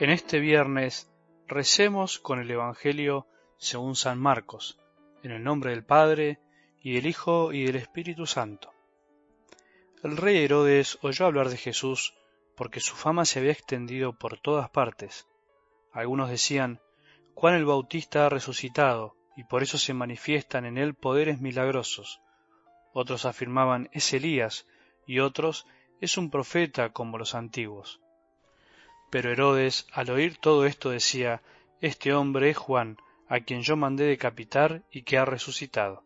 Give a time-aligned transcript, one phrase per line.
[0.00, 1.10] En este viernes
[1.46, 3.26] recemos con el Evangelio
[3.58, 4.78] según San Marcos,
[5.22, 6.38] en el nombre del Padre,
[6.80, 8.72] y del Hijo, y del Espíritu Santo.
[10.02, 12.14] El rey Herodes oyó hablar de Jesús
[12.56, 15.26] porque su fama se había extendido por todas partes.
[15.92, 16.80] Algunos decían,
[17.34, 22.22] Juan el Bautista ha resucitado, y por eso se manifiestan en él poderes milagrosos.
[22.94, 24.66] Otros afirmaban, es Elías,
[25.06, 25.66] y otros,
[26.00, 28.00] es un profeta como los antiguos.
[29.10, 31.42] Pero Herodes, al oír todo esto, decía,
[31.80, 32.96] Este hombre es Juan,
[33.28, 36.04] a quien yo mandé decapitar y que ha resucitado.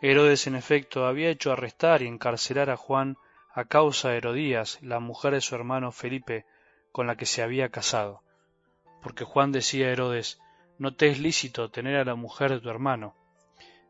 [0.00, 3.16] Herodes, en efecto, había hecho arrestar y encarcelar a Juan
[3.52, 6.46] a causa de Herodías, la mujer de su hermano Felipe,
[6.92, 8.22] con la que se había casado.
[9.02, 10.40] Porque Juan decía a Herodes,
[10.78, 13.16] No te es lícito tener a la mujer de tu hermano.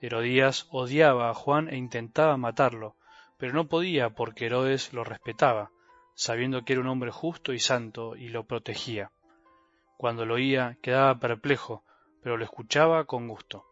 [0.00, 2.96] Herodías odiaba a Juan e intentaba matarlo,
[3.36, 5.70] pero no podía porque Herodes lo respetaba,
[6.20, 9.10] sabiendo que era un hombre justo y santo, y lo protegía.
[9.96, 11.82] Cuando lo oía quedaba perplejo,
[12.22, 13.64] pero lo escuchaba con gusto.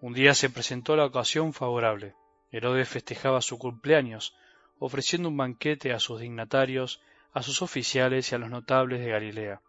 [0.00, 2.14] Un día se presentó la ocasión favorable.
[2.50, 4.34] Herodes festejaba su cumpleaños,
[4.78, 7.02] ofreciendo un banquete a sus dignatarios,
[7.34, 9.60] a sus oficiales y a los notables de Galilea.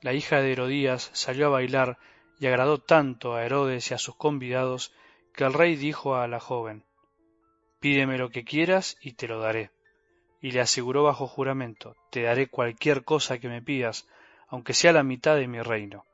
[0.00, 1.98] La hija de Herodías salió a bailar
[2.40, 4.94] y agradó tanto a Herodes y a sus convidados
[5.34, 6.86] que el rey dijo a la joven
[7.80, 9.72] Pídeme lo que quieras y te lo daré
[10.42, 14.08] y le aseguró bajo juramento, Te daré cualquier cosa que me pidas,
[14.48, 16.04] aunque sea la mitad de mi reino.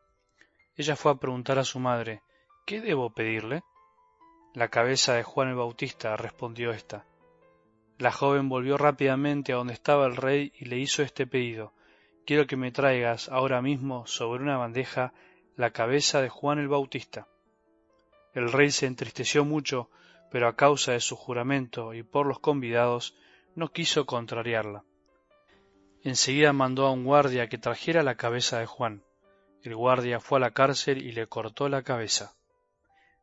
[0.77, 2.23] Ella fue a preguntar a su madre,
[2.67, 3.63] ¿qué debo pedirle?
[4.55, 7.07] La cabeza de Juan el Bautista, respondió ésta.
[7.97, 11.73] La joven volvió rápidamente a donde estaba el rey y le hizo este pedido,
[12.27, 15.15] quiero que me traigas ahora mismo sobre una bandeja
[15.57, 17.27] la cabeza de Juan el Bautista.
[18.35, 19.91] El rey se entristeció mucho,
[20.31, 23.17] pero a causa de su juramento y por los convidados,
[23.59, 24.85] no quiso contrariarla.
[26.05, 29.03] Enseguida mandó a un guardia que trajera la cabeza de Juan.
[29.63, 32.37] El guardia fue a la cárcel y le cortó la cabeza.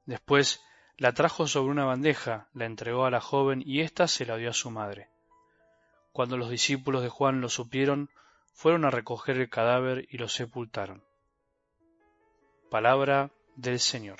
[0.05, 0.61] Después
[0.97, 4.49] la trajo sobre una bandeja, la entregó a la joven y ésta se la dio
[4.49, 5.09] a su madre.
[6.11, 8.09] Cuando los discípulos de Juan lo supieron,
[8.53, 11.03] fueron a recoger el cadáver y lo sepultaron.
[12.69, 14.19] Palabra del Señor.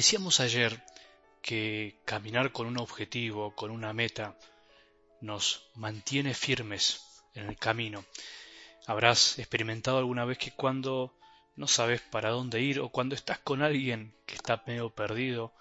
[0.00, 0.82] Decíamos ayer
[1.42, 4.34] que caminar con un objetivo, con una meta,
[5.20, 8.06] nos mantiene firmes en el camino.
[8.86, 11.14] Habrás experimentado alguna vez que cuando
[11.54, 15.52] no sabes para dónde ir o cuando estás con alguien que está medio perdido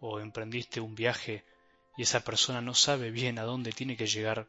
[0.00, 1.42] o emprendiste un viaje
[1.96, 4.46] y esa persona no sabe bien a dónde tiene que llegar,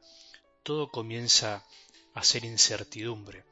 [0.62, 1.64] todo comienza
[2.14, 3.46] a ser incertidumbre.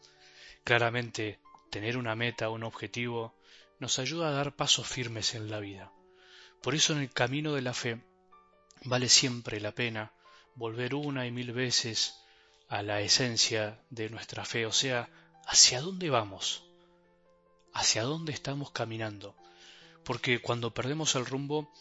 [0.66, 1.40] Claramente,
[1.70, 3.34] tener una meta, un objetivo,
[3.86, 5.92] nos ayuda a dar pasos firmes en la vida.
[6.64, 8.04] Por eso en el camino de la fe
[8.84, 10.12] vale siempre la pena
[10.56, 12.16] volver una y mil veces
[12.68, 15.08] a la esencia de nuestra fe, o sea,
[15.46, 16.64] hacia dónde vamos,
[17.76, 19.36] hacia dónde estamos caminando.
[20.04, 21.72] Porque cuando perdemos el rumbo,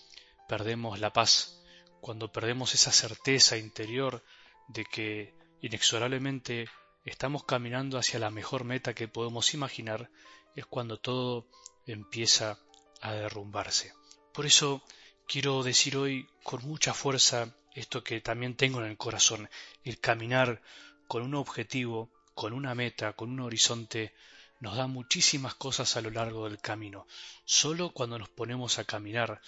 [0.47, 1.62] perdemos la paz,
[2.03, 4.22] cuando perdemos esa certeza interior
[4.69, 6.69] de que inexorablemente
[7.06, 10.10] estamos caminando hacia la mejor meta que podemos imaginar,
[10.54, 11.48] es cuando todo
[11.87, 12.59] empieza
[13.00, 13.93] a derrumbarse.
[14.33, 14.83] Por eso
[15.27, 19.49] quiero decir hoy con mucha fuerza esto que también tengo en el corazón,
[19.83, 20.62] el caminar
[21.09, 24.15] con un objetivo, con una meta, con un horizonte,
[24.61, 27.06] nos da muchísimas cosas a lo largo del camino.
[27.44, 29.41] Solo cuando nos ponemos a caminar,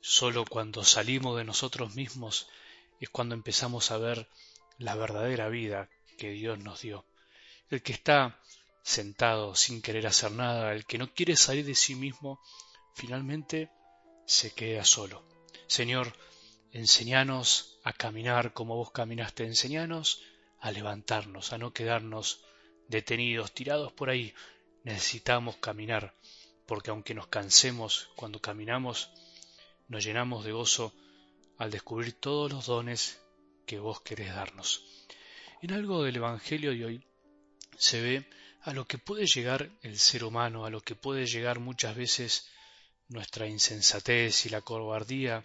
[0.00, 2.48] solo cuando salimos de nosotros mismos,
[3.00, 4.28] es cuando empezamos a ver
[4.78, 5.88] la verdadera vida
[6.18, 7.04] que Dios nos dio.
[7.70, 8.38] El que está
[8.82, 12.40] sentado sin querer hacer nada, el que no quiere salir de sí mismo,
[12.94, 13.70] finalmente
[14.26, 15.24] se queda solo.
[15.66, 16.12] Señor,
[16.72, 20.22] enseñanos a caminar como vos caminaste, enseñanos
[20.58, 22.44] a levantarnos, a no quedarnos
[22.88, 24.34] detenidos, tirados por ahí.
[24.84, 26.14] Necesitamos caminar,
[26.66, 29.10] porque aunque nos cansemos cuando caminamos,
[29.88, 30.94] nos llenamos de gozo
[31.58, 33.20] al descubrir todos los dones
[33.66, 34.84] que vos querés darnos.
[35.60, 37.06] En algo del Evangelio de hoy
[37.76, 38.28] se ve
[38.62, 42.48] a lo que puede llegar el ser humano, a lo que puede llegar muchas veces
[43.08, 45.44] nuestra insensatez y la cobardía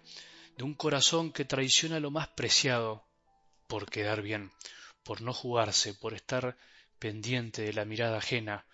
[0.56, 3.04] de un corazón que traiciona lo más preciado
[3.68, 4.52] por quedar bien,
[5.04, 6.58] por no jugarse, por estar
[7.00, 8.66] pendiente de la mirada ajena,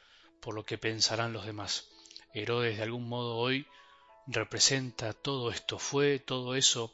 [0.42, 1.90] por lo que pensarán los demás.
[2.34, 3.66] Herodes de algún modo hoy
[4.28, 6.94] representa todo esto, fue todo eso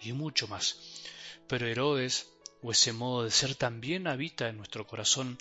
[0.00, 1.04] y mucho más.
[1.46, 2.28] Pero Herodes,
[2.60, 5.38] o ese modo de ser también habita en nuestro corazón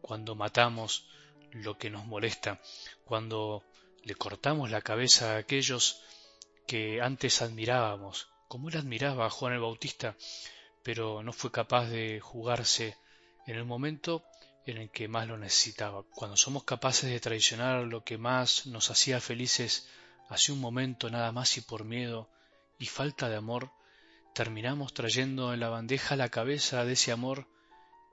[0.00, 1.06] cuando matamos
[1.52, 2.60] lo que nos molesta,
[3.04, 3.64] cuando
[4.02, 6.00] le cortamos la cabeza a aquellos
[6.66, 10.16] que antes admirábamos, como él admiraba a Juan el Bautista,
[10.82, 12.96] pero no fue capaz de jugarse
[13.46, 14.24] en el momento
[14.66, 16.04] en el que más lo necesitaba.
[16.14, 19.88] Cuando somos capaces de traicionar lo que más nos hacía felices
[20.28, 22.30] hace un momento nada más y por miedo
[22.78, 23.72] y falta de amor,
[24.34, 27.48] terminamos trayendo en la bandeja la cabeza de ese amor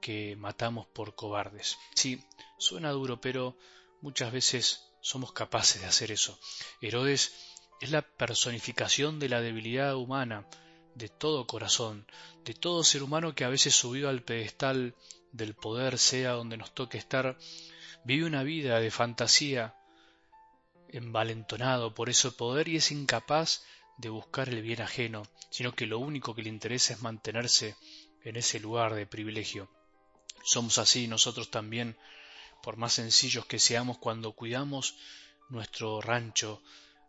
[0.01, 1.77] que matamos por cobardes.
[1.95, 2.23] Sí,
[2.57, 3.57] suena duro, pero
[4.01, 6.37] muchas veces somos capaces de hacer eso.
[6.81, 7.33] Herodes
[7.81, 10.47] es la personificación de la debilidad humana,
[10.95, 12.07] de todo corazón,
[12.43, 14.95] de todo ser humano que a veces subido al pedestal
[15.31, 17.37] del poder, sea donde nos toque estar,
[18.03, 19.75] vive una vida de fantasía,
[20.89, 23.63] envalentonado por ese poder y es incapaz
[23.97, 27.75] de buscar el bien ajeno, sino que lo único que le interesa es mantenerse
[28.23, 29.69] en ese lugar de privilegio.
[30.43, 31.97] Somos así nosotros también,
[32.61, 34.95] por más sencillos que seamos cuando cuidamos
[35.49, 36.61] nuestro rancho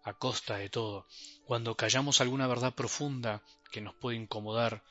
[0.04, 1.06] a costa de todo,
[1.44, 4.82] cuando callamos alguna verdad profunda que nos puede incomodar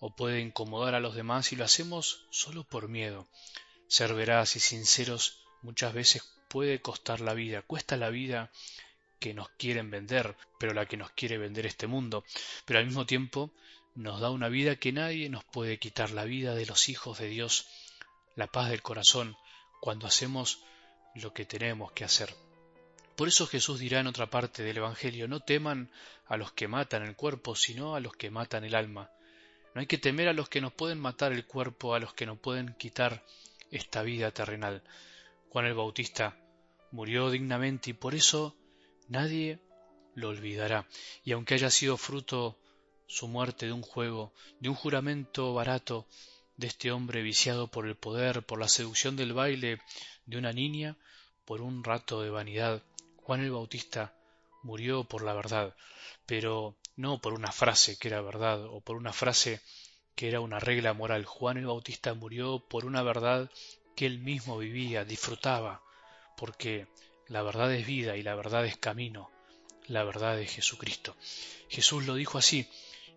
[0.00, 3.26] o puede incomodar a los demás y lo hacemos solo por miedo.
[3.88, 8.50] Ser veraz y sinceros muchas veces puede costar la vida, cuesta la vida
[9.18, 12.24] que nos quieren vender, pero la que nos quiere vender este mundo,
[12.64, 13.50] pero al mismo tiempo
[13.98, 17.26] nos da una vida que nadie nos puede quitar, la vida de los hijos de
[17.26, 17.66] Dios,
[18.36, 19.36] la paz del corazón,
[19.80, 20.62] cuando hacemos
[21.16, 22.32] lo que tenemos que hacer.
[23.16, 25.90] Por eso Jesús dirá en otra parte del Evangelio, no teman
[26.28, 29.10] a los que matan el cuerpo, sino a los que matan el alma.
[29.74, 32.24] No hay que temer a los que nos pueden matar el cuerpo, a los que
[32.26, 33.24] nos pueden quitar
[33.72, 34.84] esta vida terrenal.
[35.50, 36.38] Juan el Bautista
[36.92, 38.56] murió dignamente y por eso
[39.08, 39.58] nadie
[40.14, 40.86] lo olvidará.
[41.24, 42.60] Y aunque haya sido fruto
[43.08, 46.06] su muerte de un juego, de un juramento barato
[46.56, 49.80] de este hombre viciado por el poder, por la seducción del baile
[50.26, 50.96] de una niña,
[51.44, 52.82] por un rato de vanidad,
[53.16, 54.14] Juan el Bautista
[54.62, 55.74] murió por la verdad,
[56.26, 59.60] pero no por una frase que era verdad o por una frase
[60.14, 61.24] que era una regla moral.
[61.24, 63.50] Juan el Bautista murió por una verdad
[63.94, 65.82] que él mismo vivía, disfrutaba,
[66.36, 66.86] porque
[67.26, 69.30] la verdad es vida y la verdad es camino,
[69.88, 71.16] la verdad es Jesucristo.
[71.68, 72.68] Jesús lo dijo así,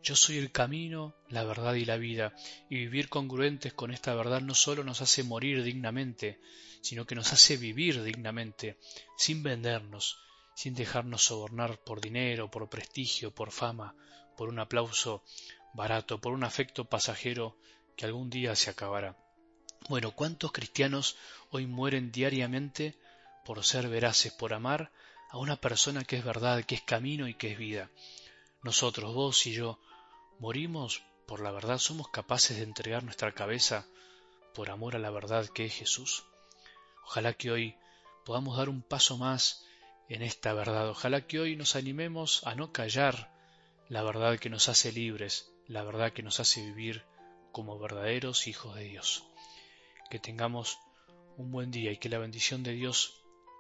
[0.04, 2.34] yo soy el camino, la verdad y la vida,
[2.70, 6.40] y vivir congruentes con esta verdad no solo nos hace morir dignamente,
[6.82, 8.78] sino que nos hace vivir dignamente,
[9.16, 10.18] sin vendernos,
[10.56, 13.96] sin dejarnos sobornar por dinero, por prestigio, por fama,
[14.36, 15.24] por un aplauso
[15.74, 17.58] barato, por un afecto pasajero
[17.96, 19.18] que algún día se acabará.
[19.88, 21.18] Bueno, ¿cuántos cristianos
[21.50, 22.98] hoy mueren diariamente
[23.46, 24.92] por ser veraces, por amar
[25.31, 27.89] a una persona que es verdad, que es camino y que es vida?
[28.62, 29.80] Nosotros, vos y yo,
[30.39, 33.86] morimos por la verdad, somos capaces de entregar nuestra cabeza
[34.54, 36.25] por amor a la verdad que es Jesús.
[37.06, 37.75] Ojalá que hoy
[38.25, 39.66] podamos dar un paso más
[40.10, 40.89] en esta verdad.
[40.89, 43.31] Ojalá que hoy nos animemos a no callar
[43.89, 47.04] la verdad que nos hace libres, la verdad que nos hace vivir
[47.51, 49.25] como verdaderos hijos de Dios
[50.12, 50.77] que tengamos
[51.38, 53.21] un buen día y que la bendición de Dios,